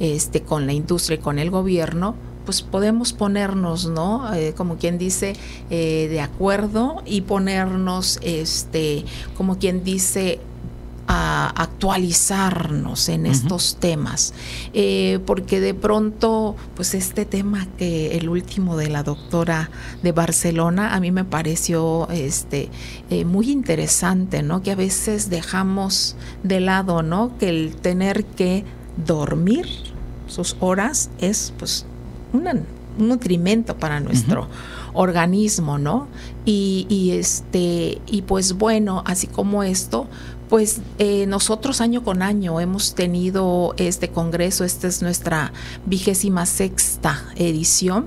este, 0.01 0.43
con 0.43 0.67
la 0.67 0.75
industria 0.75 1.17
y 1.17 1.23
con 1.23 1.39
el 1.39 1.51
gobierno, 1.51 2.15
pues 2.49 2.63
podemos 2.63 3.13
ponernos, 3.13 3.91
¿no? 3.91 4.33
Eh, 4.33 4.55
como 4.57 4.79
quien 4.79 4.97
dice, 4.97 5.37
eh, 5.69 6.09
de 6.09 6.23
acuerdo 6.23 7.03
y 7.05 7.21
ponernos, 7.21 8.19
este, 8.23 9.05
como 9.37 9.59
quien 9.59 9.85
dice, 9.85 10.41
a 11.07 11.51
actualizarnos 11.63 13.11
en 13.11 13.27
estos 13.27 13.77
temas, 13.79 14.33
eh, 14.73 15.21
porque 15.27 15.61
de 15.61 15.75
pronto, 15.75 16.57
pues 16.75 16.95
este 16.95 17.27
tema 17.27 17.67
que 17.77 18.17
el 18.17 18.31
último 18.31 18.79
de 18.79 18.89
la 18.89 19.03
doctora 19.03 19.69
de 20.03 20.13
Barcelona, 20.13 20.95
a 20.95 21.01
mí 21.01 21.11
me 21.11 21.25
pareció 21.25 22.09
este, 22.09 22.71
eh, 23.11 23.27
muy 23.27 23.51
interesante, 23.51 24.43
¿no? 24.43 24.63
Que 24.63 24.71
a 24.71 24.75
veces 24.75 25.29
dejamos 25.29 26.17
de 26.43 26.61
lado, 26.61 27.03
¿no? 27.03 27.37
Que 27.37 27.51
el 27.51 27.77
tener 27.77 28.25
que 28.25 28.65
dormir 29.07 29.67
sus 30.27 30.57
horas 30.61 31.11
es, 31.19 31.53
pues, 31.59 31.87
un 32.33 32.67
nutrimento 32.99 33.77
para 33.77 34.01
nuestro 34.01 34.49
organismo, 34.93 35.79
¿no? 35.79 36.09
Y, 36.45 36.87
y, 36.89 37.13
este, 37.13 38.01
y 38.07 38.23
pues 38.23 38.55
bueno, 38.55 39.03
así 39.07 39.27
como 39.27 39.63
esto, 39.63 40.07
pues 40.49 40.81
eh, 40.99 41.27
nosotros 41.27 41.81
año 41.81 42.03
con 42.03 42.23
año 42.23 42.61
hemos 42.61 42.95
tenido 42.95 43.75
este 43.77 44.09
congreso, 44.09 44.65
esta 44.65 44.87
es 44.87 45.03
nuestra 45.03 45.53
vigésima 45.87 46.47
sexta 46.47 47.25
edición 47.37 48.07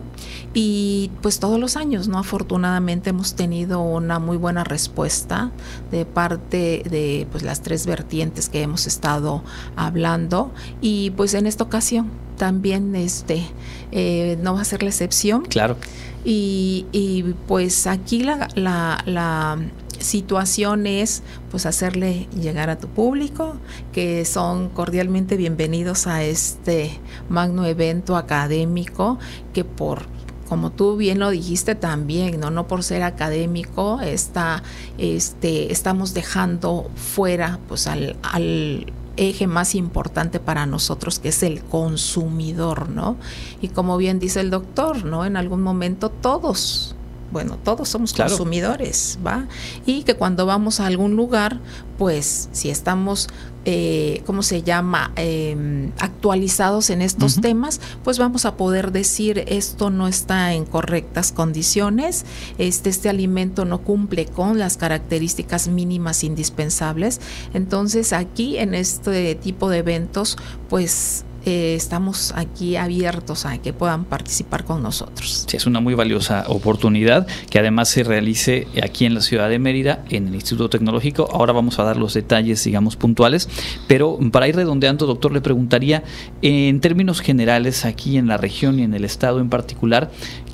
y 0.53 1.11
pues 1.21 1.39
todos 1.39 1.59
los 1.59 1.77
años, 1.77 2.07
¿no? 2.07 2.17
Afortunadamente 2.17 3.11
hemos 3.11 3.35
tenido 3.35 3.81
una 3.81 4.19
muy 4.19 4.37
buena 4.37 4.63
respuesta 4.63 5.51
de 5.91 6.05
parte 6.05 6.83
de 6.89 7.27
pues 7.31 7.43
las 7.43 7.61
tres 7.61 7.85
vertientes 7.85 8.49
que 8.49 8.61
hemos 8.61 8.87
estado 8.87 9.43
hablando 9.75 10.51
y 10.81 11.11
pues 11.11 11.33
en 11.33 11.47
esta 11.47 11.63
ocasión 11.63 12.09
también 12.37 12.95
este 12.95 13.45
eh, 13.91 14.37
no 14.41 14.55
va 14.55 14.61
a 14.61 14.65
ser 14.65 14.81
la 14.81 14.89
excepción. 14.89 15.43
Claro. 15.43 15.77
Y, 16.23 16.85
y 16.91 17.23
pues 17.47 17.87
aquí 17.87 18.23
la, 18.23 18.47
la, 18.55 19.01
la 19.05 19.57
situaciones, 20.01 21.23
pues 21.49 21.65
hacerle 21.65 22.27
llegar 22.39 22.69
a 22.69 22.77
tu 22.77 22.87
público, 22.87 23.55
que 23.91 24.25
son 24.25 24.69
cordialmente 24.69 25.37
bienvenidos 25.37 26.07
a 26.07 26.23
este 26.23 26.99
magno 27.29 27.65
evento 27.65 28.15
académico 28.15 29.19
que 29.53 29.63
por 29.63 30.05
como 30.49 30.69
tú 30.69 30.97
bien 30.97 31.17
lo 31.17 31.29
dijiste 31.29 31.75
también, 31.75 32.41
no, 32.41 32.51
no 32.51 32.67
por 32.67 32.83
ser 32.83 33.03
académico, 33.03 34.01
está, 34.01 34.63
este, 34.97 35.71
estamos 35.71 36.13
dejando 36.13 36.91
fuera 36.97 37.57
pues 37.69 37.87
al, 37.87 38.17
al 38.21 38.91
eje 39.17 39.47
más 39.47 39.75
importante 39.75 40.39
para 40.39 40.65
nosotros 40.65 41.19
que 41.19 41.29
es 41.29 41.43
el 41.43 41.63
consumidor, 41.63 42.89
¿no? 42.89 43.17
Y 43.61 43.69
como 43.69 43.97
bien 43.97 44.19
dice 44.19 44.39
el 44.39 44.49
doctor, 44.49 45.05
¿no? 45.05 45.25
En 45.25 45.37
algún 45.37 45.61
momento 45.61 46.09
todos 46.09 46.95
bueno, 47.31 47.57
todos 47.63 47.89
somos 47.89 48.13
consumidores, 48.13 49.17
¿va? 49.25 49.47
Y 49.85 50.03
que 50.03 50.15
cuando 50.15 50.45
vamos 50.45 50.79
a 50.79 50.87
algún 50.87 51.15
lugar, 51.15 51.59
pues 51.97 52.49
si 52.51 52.69
estamos, 52.69 53.29
eh, 53.65 54.23
¿cómo 54.25 54.43
se 54.43 54.63
llama?, 54.63 55.11
em, 55.15 55.91
actualizados 55.99 56.89
en 56.89 57.01
estos 57.01 57.39
temas, 57.41 57.79
pues 58.03 58.17
vamos 58.17 58.45
a 58.45 58.57
poder 58.57 58.91
decir 58.91 59.43
esto 59.47 59.89
no 59.89 60.07
está 60.07 60.53
en 60.53 60.65
correctas 60.65 61.31
condiciones, 61.31 62.25
este, 62.57 62.89
este 62.89 63.09
alimento 63.09 63.65
no 63.65 63.81
cumple 63.81 64.25
con 64.25 64.59
las 64.59 64.77
características 64.77 65.67
mínimas 65.67 66.23
indispensables. 66.23 67.21
Entonces 67.53 68.13
aquí 68.13 68.57
en 68.57 68.73
este 68.73 69.35
tipo 69.35 69.69
de 69.69 69.77
eventos, 69.77 70.37
pues 70.69 71.23
eh, 71.45 71.75
estamos 71.75 72.33
aquí 72.35 72.75
abiertos 72.75 73.45
a 73.45 73.57
que 73.57 73.73
puedan 73.73 74.05
participar 74.05 74.63
con 74.63 74.83
nosotros. 74.83 75.45
Sí, 75.47 75.57
es 75.57 75.65
una 75.65 75.79
muy 75.79 75.93
valiosa 75.93 76.45
oportunidad 76.47 77.27
que 77.49 77.59
además 77.59 77.89
se 77.89 78.03
realice 78.03 78.67
aquí 78.83 79.05
en 79.05 79.13
la 79.13 79.21
ciudad 79.21 79.49
de 79.49 79.59
Mérida, 79.59 80.03
en 80.09 80.27
el 80.27 80.35
Instituto 80.35 80.69
Tecnológico. 80.69 81.29
Ahora 81.31 81.53
vamos 81.53 81.79
a 81.79 81.83
dar 81.83 81.97
los 81.97 82.13
detalles, 82.13 82.63
digamos, 82.63 82.95
puntuales, 82.95 83.49
pero 83.87 84.19
para 84.31 84.47
ir 84.47 84.55
redondeando, 84.55 85.05
doctor, 85.05 85.31
le 85.31 85.41
preguntaría, 85.41 86.03
en 86.41 86.79
términos 86.79 87.21
generales, 87.21 87.85
aquí 87.85 88.17
en 88.17 88.27
la 88.27 88.37
región 88.37 88.79
y 88.79 88.83
en 88.83 88.93
el 88.93 89.05
estado 89.05 89.39
en 89.39 89.49
particular, 89.49 90.11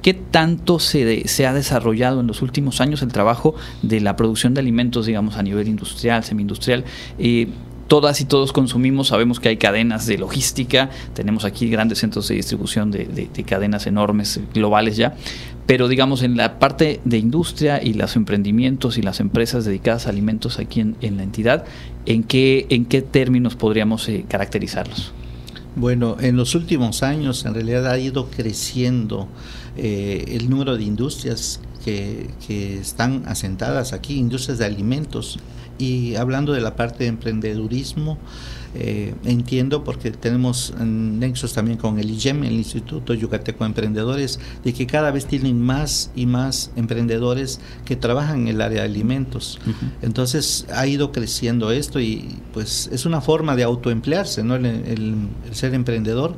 ¿Qué 0.07 0.13
tanto 0.13 0.79
se, 0.79 1.45
ha 1.45 1.53
desarrollado 1.53 2.21
en 2.21 2.27
los 2.27 2.41
últimos 2.41 2.79
años 2.79 3.01
el 3.01 3.11
trabajo 3.11 3.55
de 3.81 3.99
la 3.99 4.15
producción 4.15 4.53
de 4.53 4.61
alimentos, 4.61 5.05
digamos, 5.05 5.35
a 5.35 5.43
nivel 5.43 5.67
industrial, 5.67 6.23
semi-industrial? 6.23 6.85
Eh, 7.19 7.49
todas 7.87 8.21
y 8.21 8.25
todos 8.25 8.51
consumimos, 8.53 9.07
sabemos 9.07 9.39
que 9.39 9.49
hay 9.49 9.57
cadenas 9.57 10.05
de 10.05 10.17
logística, 10.17 10.89
tenemos 11.13 11.45
aquí 11.45 11.69
grandes 11.69 11.99
centros 11.99 12.27
de 12.27 12.35
distribución 12.35 12.91
de, 12.91 13.29
cadenas 13.45 13.87
enormes, 13.87 14.39
globales 14.53 14.97
ya, 14.97 15.15
pero 15.65 15.87
digamos 15.87 16.21
en 16.21 16.37
la 16.37 16.59
parte 16.59 16.99
de 17.05 17.17
industria 17.17 17.81
y 17.81 17.93
los 17.93 18.15
emprendimientos 18.15 18.97
y 18.97 19.01
las 19.01 19.19
empresas 19.19 19.65
dedicadas 19.65 20.07
a 20.07 20.09
alimentos 20.09 20.59
aquí 20.59 20.81
en, 20.81 21.17
la 21.17 21.23
entidad, 21.23 21.65
¿en 22.05 22.23
qué, 22.23 22.67
en 22.69 22.85
qué 22.85 23.01
términos 23.01 23.55
podríamos 23.55 24.07
eh, 24.09 24.25
caracterizarlos? 24.27 25.13
Bueno, 25.75 26.17
en 26.19 26.37
los 26.37 26.55
últimos 26.55 27.03
años 27.03 27.45
en 27.45 27.53
realidad 27.53 27.87
ha 27.87 27.99
ido 27.99 28.29
creciendo 28.29 29.27
eh, 29.77 30.25
el 30.29 30.49
número 30.49 30.75
de 30.75 30.83
industrias 30.83 31.61
que, 31.85 32.31
que 32.47 32.79
están 32.79 33.23
asentadas 33.27 33.93
aquí, 33.93 34.15
industrias 34.17 34.57
de 34.57 34.65
alimentos 34.65 35.39
y 35.77 36.15
hablando 36.15 36.53
de 36.53 36.61
la 36.61 36.75
parte 36.75 37.03
de 37.03 37.09
emprendedurismo, 37.09 38.17
eh, 38.75 39.13
entiendo 39.23 39.83
porque 39.83 40.11
tenemos 40.11 40.73
nexos 40.79 41.53
también 41.53 41.77
con 41.77 41.99
el 41.99 42.09
IGEM, 42.11 42.43
el 42.43 42.53
Instituto 42.53 43.13
Yucateco 43.13 43.63
de 43.63 43.67
Emprendedores, 43.67 44.39
de 44.63 44.73
que 44.73 44.87
cada 44.87 45.11
vez 45.11 45.25
tienen 45.25 45.61
más 45.61 46.11
y 46.15 46.25
más 46.25 46.71
emprendedores 46.75 47.59
que 47.85 47.95
trabajan 47.95 48.41
en 48.41 48.47
el 48.49 48.61
área 48.61 48.81
de 48.81 48.87
alimentos. 48.87 49.59
Entonces 50.01 50.65
ha 50.73 50.85
ido 50.87 51.11
creciendo 51.11 51.71
esto 51.71 51.99
y 51.99 52.39
pues 52.53 52.89
es 52.91 53.05
una 53.05 53.21
forma 53.21 53.55
de 53.55 53.63
autoemplearse, 53.63 54.43
¿no? 54.43 54.55
el 54.55 55.15
ser 55.51 55.73
emprendedor 55.73 56.35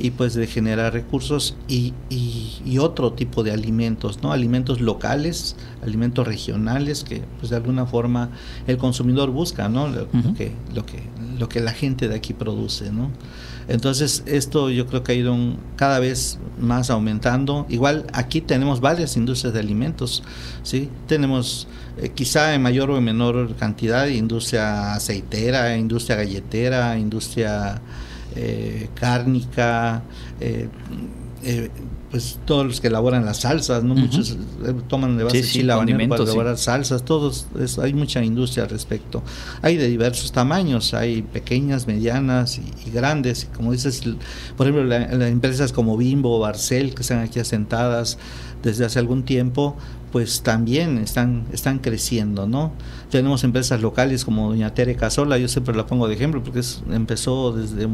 y 0.00 0.10
pues 0.10 0.34
de 0.34 0.46
generar 0.46 0.92
recursos 0.92 1.54
y, 1.68 1.92
y, 2.08 2.78
otro 2.78 3.12
tipo 3.12 3.42
de 3.42 3.52
alimentos, 3.52 4.22
¿no? 4.22 4.32
Alimentos 4.32 4.80
locales, 4.80 5.56
alimentos 5.82 6.26
regionales 6.26 7.04
que 7.04 7.22
pues 7.38 7.50
de 7.50 7.56
alguna 7.56 7.84
forma 7.84 8.30
el 8.66 8.78
consumidor 8.78 9.30
busca, 9.30 9.68
¿no? 9.68 9.88
Lo, 9.88 10.08
que, 10.34 10.52
lo, 10.74 10.86
que, 10.86 11.02
lo 11.40 11.48
que 11.48 11.58
la 11.60 11.72
gente 11.72 12.06
de 12.06 12.14
aquí 12.14 12.34
produce, 12.34 12.92
¿no? 12.92 13.10
Entonces 13.66 14.22
esto 14.26 14.68
yo 14.70 14.86
creo 14.86 15.02
que 15.02 15.12
ha 15.12 15.14
ido 15.14 15.36
cada 15.76 15.98
vez 15.98 16.38
más 16.60 16.90
aumentando. 16.90 17.66
Igual 17.68 18.06
aquí 18.12 18.40
tenemos 18.40 18.80
varias 18.80 19.16
industrias 19.16 19.54
de 19.54 19.60
alimentos, 19.60 20.22
¿sí? 20.62 20.90
Tenemos 21.06 21.66
eh, 21.96 22.10
quizá 22.14 22.54
en 22.54 22.62
mayor 22.62 22.90
o 22.90 22.98
en 22.98 23.04
menor 23.04 23.56
cantidad 23.56 24.06
industria 24.06 24.92
aceitera, 24.94 25.76
industria 25.76 26.16
galletera, 26.16 26.98
industria 26.98 27.80
eh, 28.36 28.88
cárnica, 28.94 30.02
eh, 30.40 30.68
eh, 31.42 31.70
pues 32.10 32.38
todos 32.44 32.66
los 32.66 32.80
que 32.80 32.88
elaboran 32.88 33.24
las 33.24 33.40
salsas, 33.40 33.84
¿no? 33.84 33.94
Muchos 33.94 34.36
toman 34.88 35.16
de 35.16 35.24
base 35.24 35.42
chile 35.42 35.72
para 36.08 36.24
elaborar 36.24 36.58
salsas, 36.58 37.04
todos, 37.04 37.46
hay 37.80 37.94
mucha 37.94 38.22
industria 38.22 38.64
al 38.64 38.70
respecto. 38.70 39.22
Hay 39.62 39.76
de 39.76 39.88
diversos 39.88 40.32
tamaños, 40.32 40.92
hay 40.92 41.22
pequeñas, 41.22 41.86
medianas 41.86 42.58
y, 42.58 42.90
grandes, 42.90 43.48
como 43.56 43.72
dices, 43.72 44.02
por 44.56 44.66
ejemplo, 44.66 44.84
las 44.84 45.30
empresas 45.30 45.72
como 45.72 45.96
Bimbo, 45.96 46.40
Barcel, 46.40 46.94
que 46.94 47.02
están 47.02 47.20
aquí 47.20 47.38
asentadas 47.38 48.18
desde 48.62 48.84
hace 48.84 48.98
algún 48.98 49.22
tiempo, 49.22 49.76
pues 50.10 50.42
también 50.42 50.98
están, 50.98 51.46
están 51.52 51.78
creciendo, 51.78 52.48
¿no? 52.48 52.72
Tenemos 53.10 53.44
empresas 53.44 53.80
locales 53.80 54.24
como 54.24 54.48
Doña 54.48 54.74
Tere 54.74 54.96
Casola, 54.96 55.38
yo 55.38 55.48
siempre 55.48 55.76
la 55.76 55.86
pongo 55.86 56.08
de 56.08 56.14
ejemplo 56.14 56.42
porque 56.42 56.60
empezó 56.90 57.52
desde 57.52 57.88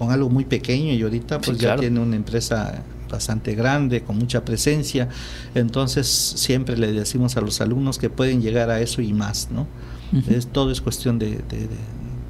con 0.00 0.10
algo 0.12 0.30
muy 0.30 0.46
pequeño 0.46 0.94
y 0.94 1.02
ahorita 1.02 1.42
pues 1.42 1.58
ya 1.58 1.76
tiene 1.76 2.00
una 2.00 2.16
empresa 2.16 2.82
bastante 3.10 3.54
grande, 3.54 4.00
con 4.00 4.16
mucha 4.16 4.46
presencia, 4.46 5.10
entonces 5.54 6.06
siempre 6.06 6.78
le 6.78 6.90
decimos 6.90 7.36
a 7.36 7.42
los 7.42 7.60
alumnos 7.60 7.98
que 7.98 8.08
pueden 8.08 8.40
llegar 8.40 8.70
a 8.70 8.80
eso 8.80 9.02
y 9.02 9.12
más, 9.12 9.48
¿no? 9.50 9.66
es, 10.26 10.46
todo 10.46 10.70
es 10.70 10.80
cuestión 10.80 11.18
de, 11.18 11.40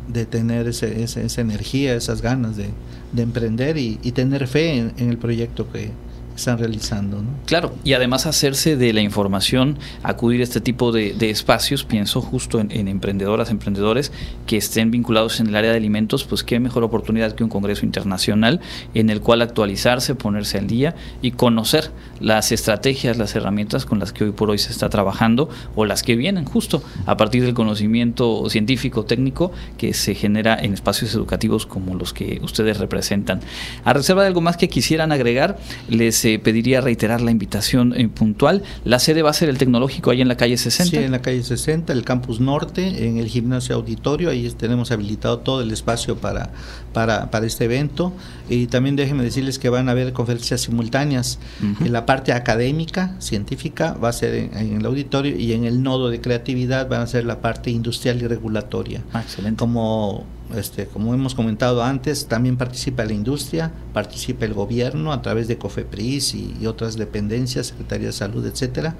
de, 0.08 0.26
tener 0.26 0.66
ese, 0.66 1.04
esa 1.04 1.40
energía, 1.40 1.94
esas 1.94 2.22
ganas 2.22 2.56
de, 2.56 2.70
emprender 3.16 3.78
y, 3.78 3.94
tener 4.10 4.48
fe 4.48 4.78
en, 4.78 5.08
el 5.08 5.16
proyecto 5.16 5.70
que 5.70 5.92
están 6.40 6.58
realizando. 6.58 7.22
Claro, 7.46 7.74
y 7.84 7.92
además 7.92 8.26
hacerse 8.26 8.76
de 8.76 8.92
la 8.92 9.02
información, 9.02 9.78
acudir 10.02 10.40
a 10.40 10.44
este 10.44 10.60
tipo 10.60 10.90
de, 10.90 11.14
espacios, 11.30 11.84
pienso 11.84 12.20
justo 12.20 12.58
en, 12.58 12.88
emprendedoras, 12.88 13.50
emprendedores 13.50 14.10
que 14.46 14.56
estén 14.56 14.90
vinculados 14.90 15.38
en 15.40 15.48
el 15.48 15.56
área 15.56 15.70
de 15.70 15.76
alimentos, 15.76 16.24
pues 16.24 16.42
qué 16.42 16.58
mejor 16.58 16.82
oportunidad 16.82 17.32
que 17.32 17.44
un 17.44 17.50
congreso 17.50 17.84
internacional 17.84 18.60
en 18.94 19.10
el 19.10 19.20
cual 19.20 19.42
actualizarse, 19.42 20.14
ponerse 20.14 20.58
al 20.58 20.66
día 20.66 20.94
y 21.22 21.32
conocer 21.32 21.90
las 22.20 22.52
estrategias, 22.52 23.16
las 23.16 23.34
herramientas 23.36 23.86
con 23.86 23.98
las 23.98 24.12
que 24.12 24.24
hoy 24.24 24.32
por 24.32 24.50
hoy 24.50 24.58
se 24.58 24.72
está 24.72 24.88
trabajando 24.88 25.48
o 25.76 25.84
las 25.84 26.02
que 26.02 26.16
vienen 26.16 26.44
justo 26.44 26.82
a 27.06 27.16
partir 27.16 27.44
del 27.44 27.54
conocimiento 27.54 28.48
científico, 28.48 29.04
técnico 29.04 29.52
que 29.78 29.94
se 29.94 30.14
genera 30.14 30.58
en 30.60 30.74
espacios 30.74 31.14
educativos 31.14 31.66
como 31.66 31.94
los 31.94 32.12
que 32.12 32.40
ustedes 32.42 32.78
representan. 32.78 33.40
A 33.84 33.92
reserva 33.92 34.22
de 34.22 34.28
algo 34.28 34.40
más 34.40 34.56
que 34.56 34.68
quisieran 34.68 35.12
agregar, 35.12 35.58
les 35.88 36.29
pediría 36.38 36.80
reiterar 36.80 37.20
la 37.20 37.30
invitación 37.30 37.94
eh, 37.96 38.08
puntual. 38.08 38.62
La 38.84 38.98
sede 38.98 39.22
va 39.22 39.30
a 39.30 39.34
ser 39.34 39.48
el 39.48 39.58
tecnológico 39.58 40.10
ahí 40.10 40.20
en 40.20 40.28
la 40.28 40.36
calle 40.36 40.56
60. 40.56 40.90
Sí, 40.90 40.96
en 40.96 41.12
la 41.12 41.22
calle 41.22 41.42
60, 41.42 41.92
el 41.92 42.04
campus 42.04 42.40
norte, 42.40 43.06
en 43.06 43.18
el 43.18 43.26
gimnasio 43.26 43.74
auditorio, 43.76 44.30
ahí 44.30 44.48
tenemos 44.50 44.90
habilitado 44.90 45.38
todo 45.38 45.62
el 45.62 45.70
espacio 45.70 46.16
para, 46.16 46.52
para, 46.92 47.30
para 47.30 47.46
este 47.46 47.64
evento. 47.64 48.12
Y 48.48 48.66
también 48.66 48.96
déjenme 48.96 49.22
decirles 49.22 49.58
que 49.58 49.68
van 49.68 49.88
a 49.88 49.92
haber 49.92 50.12
conferencias 50.12 50.60
simultáneas. 50.62 51.38
En 51.80 51.92
la 51.92 52.06
parte 52.06 52.32
académica, 52.32 53.14
científica, 53.18 53.94
va 53.94 54.08
a 54.08 54.12
ser 54.12 54.34
en, 54.34 54.78
el 54.78 54.86
auditorio 54.86 55.36
y 55.36 55.52
en 55.52 55.64
el 55.64 55.82
nodo 55.82 56.10
de 56.10 56.20
creatividad 56.20 56.88
van 56.88 57.02
a 57.02 57.06
ser 57.06 57.24
la 57.24 57.40
parte 57.40 57.70
industrial 57.70 58.20
y 58.22 58.26
regulatoria. 58.26 59.02
Ah, 59.12 59.22
excelente. 59.22 59.58
Como 59.58 60.26
este, 60.56 60.86
como 60.86 61.14
hemos 61.14 61.34
comentado 61.34 61.82
antes, 61.82 62.26
también 62.26 62.56
participa 62.56 63.04
la 63.04 63.12
industria, 63.12 63.72
participa 63.92 64.44
el 64.44 64.54
gobierno 64.54 65.12
a 65.12 65.22
través 65.22 65.48
de 65.48 65.58
COFEPRIS 65.58 66.34
y, 66.34 66.66
otras 66.66 66.96
dependencias, 66.96 67.68
Secretaría 67.68 68.08
de 68.08 68.12
Salud, 68.12 68.46
etcétera, 68.46 68.94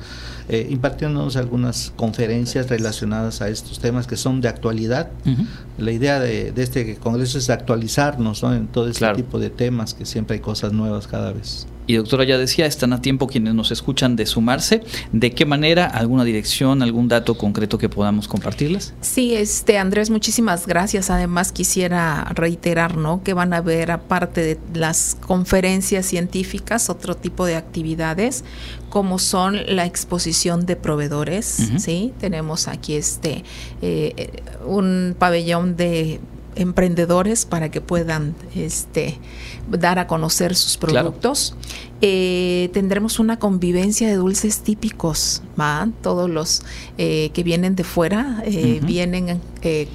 eh, 0.48 0.66
impartiéndonos 0.70 1.36
algunas 1.36 1.92
conferencias 1.96 2.68
relacionadas 2.68 3.42
a 3.42 3.48
estos 3.48 3.78
temas 3.78 4.06
que 4.06 4.16
son 4.16 4.40
de 4.40 4.48
actualidad. 4.48 5.10
La 5.78 5.92
idea 5.92 6.18
de, 6.20 6.52
este 6.56 6.96
congreso 6.96 7.38
es 7.38 7.50
actualizarnos 7.50 8.42
en 8.42 8.66
todo 8.66 8.88
este 8.88 9.12
tipo 9.14 9.38
de 9.38 9.50
temas, 9.50 9.94
que 9.94 10.06
siempre 10.06 10.34
hay 10.34 10.40
cosas 10.40 10.72
nuevas 10.72 11.06
cada 11.06 11.32
vez. 11.32 11.66
Y 11.90 11.96
doctora 11.96 12.22
ya 12.22 12.38
decía, 12.38 12.66
están 12.66 12.92
a 12.92 13.02
tiempo 13.02 13.26
quienes 13.26 13.52
nos 13.52 13.72
escuchan 13.72 14.14
de 14.14 14.24
sumarse. 14.24 14.80
¿De 15.10 15.32
qué 15.32 15.44
manera? 15.44 15.86
¿Alguna 15.86 16.22
dirección, 16.22 16.82
algún 16.82 17.08
dato 17.08 17.36
concreto 17.36 17.78
que 17.78 17.88
podamos 17.88 18.28
compartirles? 18.28 18.94
Sí, 19.00 19.34
este 19.34 19.76
Andrés, 19.76 20.08
muchísimas 20.08 20.68
gracias. 20.68 21.10
Además 21.10 21.50
quisiera 21.50 22.30
reiterar, 22.32 22.96
¿no? 22.96 23.24
Que 23.24 23.34
van 23.34 23.52
a 23.52 23.60
ver 23.60 23.90
aparte 23.90 24.40
de 24.40 24.58
las 24.72 25.16
conferencias 25.20 26.06
científicas, 26.06 26.90
otro 26.90 27.16
tipo 27.16 27.44
de 27.44 27.56
actividades 27.56 28.44
como 28.88 29.18
son 29.18 29.56
la 29.66 29.84
exposición 29.84 30.66
de 30.66 30.76
proveedores, 30.76 31.70
¿sí? 31.78 32.12
Tenemos 32.20 32.68
aquí 32.68 32.94
este 32.94 33.42
eh, 33.82 34.42
un 34.64 35.16
pabellón 35.18 35.76
de 35.76 36.20
emprendedores 36.56 37.46
para 37.46 37.70
que 37.70 37.80
puedan 37.80 38.34
este, 38.54 39.18
dar 39.68 39.98
a 39.98 40.06
conocer 40.06 40.54
sus 40.54 40.76
productos. 40.76 41.54
Eh, 42.02 42.70
tendremos 42.72 43.18
una 43.18 43.38
convivencia 43.38 44.08
de 44.08 44.14
dulces 44.14 44.60
típicos, 44.60 45.42
¿va? 45.60 45.86
todos 46.02 46.30
los 46.30 46.62
eh, 46.96 47.30
que 47.34 47.42
vienen 47.42 47.76
de 47.76 47.84
fuera 47.84 48.42
eh, 48.46 48.80
vienen, 48.82 49.38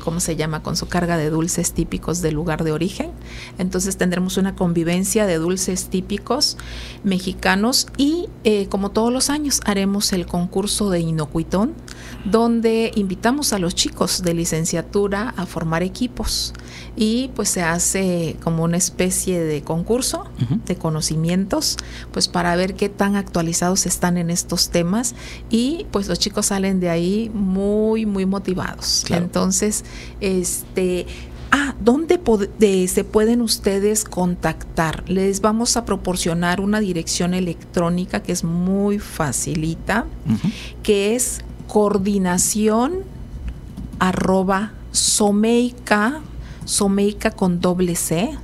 ¿cómo 0.04 0.20
se 0.20 0.36
llama?, 0.36 0.62
con 0.62 0.78
su 0.78 0.88
carga 0.88 1.18
de 1.18 1.32
dulces 1.32 1.74
típicos 1.74 2.22
del 2.22 2.36
lugar 2.36 2.64
de 2.64 2.74
origen. 2.74 3.10
Entonces 3.58 3.98
tendremos 3.98 4.38
una 4.38 4.56
convivencia 4.56 5.26
de 5.26 5.38
dulces 5.40 5.88
típicos 5.90 6.58
mexicanos 7.04 7.88
y 7.98 8.30
como 8.70 8.92
todos 8.92 9.12
los 9.12 9.32
años 9.32 9.62
haremos 9.66 10.14
el 10.14 10.28
concurso 10.28 10.92
de 10.92 11.00
inocuitón, 11.00 11.74
donde 12.26 12.92
invitamos 12.96 13.54
a 13.54 13.60
los 13.60 13.76
chicos 13.76 14.24
de 14.24 14.34
licenciatura 14.34 15.34
a 15.38 15.46
formar 15.46 15.84
equipos. 15.84 16.54
Y 16.98 17.30
pues 17.36 17.50
se 17.50 17.62
hace 17.62 18.38
como 18.44 18.64
una 18.64 18.78
especie 18.78 19.40
de 19.42 19.62
concurso 19.62 20.26
de 20.66 20.76
conocimientos 20.78 21.78
pues 22.12 22.28
para 22.30 22.56
ver 22.56 22.76
qué 22.76 22.88
tan 22.88 23.16
actualizados 23.16 23.86
están 23.86 24.18
en 24.18 24.30
estos 24.30 24.70
temas. 24.70 25.14
Y 25.50 25.86
pues 25.92 26.08
los 26.08 26.20
chicos 26.20 26.48
salen 26.48 26.80
de 26.80 26.90
ahí 26.90 27.30
muy 27.34 28.06
muy 28.06 28.26
motivados. 28.26 29.06
Entonces 29.10 29.84
este 30.22 31.06
Ah, 31.58 31.74
¿dónde 31.80 32.20
se 32.88 33.04
pueden 33.06 33.42
ustedes 33.42 34.04
contactar? 34.04 35.10
Les 35.10 35.40
vamos 35.40 35.78
a 35.78 35.86
proporcionar 35.86 36.60
una 36.60 36.82
dirección 36.82 37.34
electrónica 37.34 38.22
que 38.22 38.34
es 38.34 38.44
muy 38.44 39.00
facilita, 39.00 40.06
que 40.84 41.16
es 41.16 41.45
coordinación 41.68 43.04
arroba 44.00 44.72
someica 44.92 46.22
someica 46.66 47.32
con 47.32 47.62
doble 47.62 47.96
C, 47.96 48.38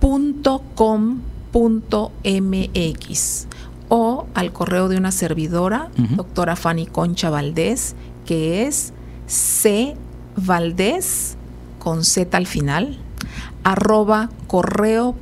punto 0.00 0.62
com 0.74 1.20
punto 1.52 2.12
mx 2.24 3.46
o 3.88 4.26
al 4.34 4.52
correo 4.52 4.88
de 4.88 4.98
una 4.98 5.12
servidora, 5.12 5.88
doctora 5.96 6.56
Fanny 6.56 6.86
Concha 6.86 7.30
Valdés, 7.30 7.94
que 8.26 8.66
es 8.66 8.92
C 9.26 9.96
Valdés 10.36 11.36
con 11.78 12.04
Z 12.04 12.36
al 12.36 12.46
final, 12.46 12.98
arroba 13.64 14.28
correo 14.46 15.14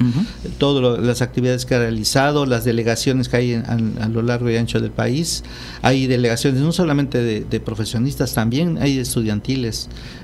todas 0.58 1.00
las 1.00 1.22
actividades 1.22 1.64
que 1.64 1.76
ha 1.76 1.78
realizado, 1.78 2.44
las 2.46 2.64
delegaciones 2.64 3.28
que 3.28 3.36
hay 3.36 3.54
a 3.54 4.08
lo 4.08 4.22
largo 4.22 4.50
y 4.50 4.56
ancho 4.56 4.80
del 4.80 4.90
país. 4.90 5.44
Hay 5.82 6.06
delegaciones 6.06 6.60
no 6.60 6.72
solamente 6.72 7.44
de 7.44 7.60
profesionistas, 7.60 8.34
también 8.34 8.78
hay 8.80 8.98
estudiantiles 8.98 9.69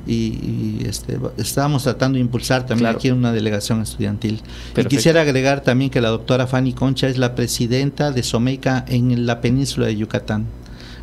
y, 0.07 0.85
este, 0.87 1.19
estábamos 1.37 1.85
tratando 1.85 2.17
de 2.17 2.21
impulsar 2.21 2.67
también 2.67 2.91
aquí 2.91 3.11
una 3.11 3.33
delegación 3.33 3.83
estudiantil. 3.83 4.41
Y 4.77 4.85
quisiera 4.85 5.23
agregar 5.23 5.63
también 5.63 5.91
que 5.91 6.01
la 6.01 6.09
doctora 6.09 6.47
Fanny 6.47 6.73
Concha 6.73 7.09
es 7.09 7.19
la 7.19 7.35
presidenta 7.35 8.13
de 8.13 8.23
Someica 8.23 8.85
en 8.89 9.27
la 9.27 9.41
península 9.41 9.87
de 9.87 9.97
Yucatán 9.97 10.47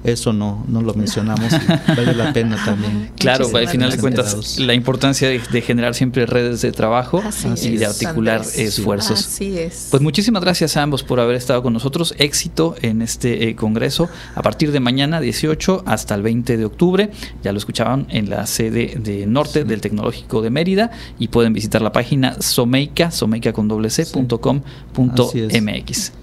eso 0.04 0.34
no, 0.34 0.66
no 0.68 0.82
lo 0.82 0.94
mencionamos, 0.94 1.54
vale 1.88 2.14
la 2.14 2.34
pena 2.34 2.62
también. 2.64 3.12
Claro, 3.18 3.48
al 3.56 3.70
final 3.70 3.92
de 3.92 3.98
cuentas, 3.98 4.60
la 4.60 4.74
importancia 4.74 5.30
de, 5.30 5.62
generar 5.62 5.96
siempre 5.96 6.26
redes 6.26 6.62
de 6.62 6.72
trabajo 6.72 7.24
y 7.62 7.78
de 7.78 7.86
articular 7.86 8.42
esfuerzos. 8.42 9.20
Así 9.26 9.58
es. 9.58 9.88
Pues 9.92 10.04
muchísimas 10.04 10.44
gracias 10.44 10.76
a 10.76 10.84
ambos 10.84 11.04
por 11.04 11.20
haber 11.20 11.36
estado 11.36 11.64
con 11.64 11.72
nosotros. 11.72 12.16
Éxito 12.18 12.76
en 12.82 13.02
este 13.02 13.50
eh, 13.50 13.56
congreso 13.56 14.10
a 14.36 14.42
partir 14.42 14.72
de 14.74 14.80
mañana 14.82 15.22
18 15.22 15.84
hasta 15.86 16.16
el 16.16 16.22
20 16.22 16.58
de 16.58 16.66
octubre. 16.66 17.12
Ya 17.42 17.54
lo 17.54 17.58
escuchaban 17.58 18.08
en 18.10 18.30
la 18.30 18.46
sede 18.46 18.96
de 18.98 19.26
norte 19.26 19.64
del 19.64 19.80
Tecnológico 19.80 20.42
de 20.42 20.50
Mérida 20.50 20.92
y 21.18 21.30
pueden 21.30 21.54
visitar 21.54 21.82
la 21.82 21.94
página 21.94 22.42
someica, 22.42 23.10
someica 23.12 23.54
con 23.54 23.70
doble 23.70 23.90
c, 23.90 24.06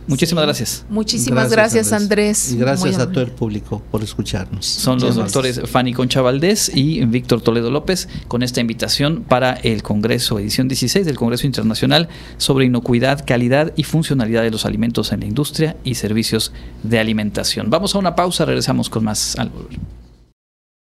Muchísimas 0.07 0.45
gracias. 0.45 0.85
Muchísimas 0.91 1.51
gracias, 1.51 1.93
Andrés. 1.93 2.53
Y 2.53 2.57
gracias 2.57 2.99
a 2.99 3.11
todo 3.11 3.23
el 3.23 3.31
público 3.31 3.70
por 3.79 4.03
escucharnos. 4.03 4.67
Son 4.67 4.99
los 4.99 5.15
doctores 5.15 5.61
Fanny 5.65 5.93
Concha 5.93 6.21
Valdés 6.21 6.71
y 6.75 7.05
Víctor 7.05 7.41
Toledo 7.41 7.71
López 7.71 8.09
con 8.29 8.43
esta 8.43 8.61
invitación 8.61 9.23
para 9.23 9.53
el 9.53 9.83
Congreso, 9.83 10.39
edición 10.39 10.69
16 10.69 11.07
del 11.07 11.17
Congreso 11.17 11.47
Internacional 11.47 12.09
sobre 12.37 12.67
inocuidad, 12.67 13.25
calidad 13.27 13.73
y 13.77 13.85
funcionalidad 13.85 14.43
de 14.43 14.51
los 14.51 14.67
alimentos 14.67 15.13
en 15.13 15.21
la 15.21 15.27
industria 15.27 15.77
y 15.85 15.95
servicios 15.95 16.53
de 16.83 16.99
alimentación. 16.99 17.71
Vamos 17.71 17.95
a 17.95 17.99
una 17.99 18.15
pausa, 18.15 18.45
regresamos 18.45 18.91
con 18.91 19.05
más 19.05 19.37
al 19.39 19.51
volver. 19.51 20.00